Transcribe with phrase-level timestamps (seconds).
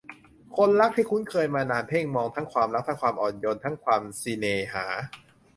[0.57, 4.85] คนรักที่คุ้นเคยมานานเพ่งมอง ทั้งความรัก ทั้งความอ่อนโยน ทั้งความสิเน่หา